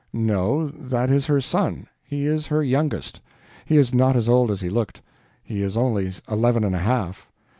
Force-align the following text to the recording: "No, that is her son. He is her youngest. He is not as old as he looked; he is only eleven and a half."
"No, 0.13 0.69
that 0.69 1.11
is 1.11 1.27
her 1.27 1.39
son. 1.39 1.85
He 2.03 2.25
is 2.25 2.47
her 2.47 2.63
youngest. 2.63 3.21
He 3.65 3.77
is 3.77 3.93
not 3.93 4.15
as 4.15 4.27
old 4.27 4.49
as 4.49 4.61
he 4.61 4.69
looked; 4.71 4.99
he 5.43 5.61
is 5.61 5.77
only 5.77 6.11
eleven 6.27 6.63
and 6.63 6.73
a 6.73 6.79
half." 6.79 7.29